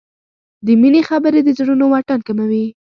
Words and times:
د 0.65 0.67
مینې 0.81 1.01
خبرې 1.09 1.39
د 1.43 1.49
زړونو 1.57 1.85
واټن 1.91 2.19
کموي. 2.27 2.65